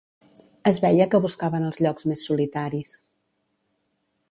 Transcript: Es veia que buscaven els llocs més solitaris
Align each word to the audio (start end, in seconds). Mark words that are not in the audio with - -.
Es 0.71 0.79
veia 0.85 1.05
que 1.11 1.19
buscaven 1.25 1.67
els 1.69 1.79
llocs 1.85 2.09
més 2.13 2.25
solitaris 2.31 2.97